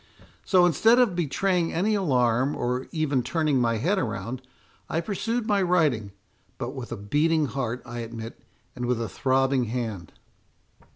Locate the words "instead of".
0.65-1.15